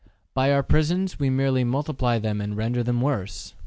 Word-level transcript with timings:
By 0.33 0.51
our 0.51 0.63
prisons, 0.63 1.19
we 1.19 1.29
merely 1.29 1.63
multiply 1.63 2.17
them 2.17 2.41
and 2.41 2.57
render 2.57 2.81
them 2.81 3.01
worse. 3.01 3.53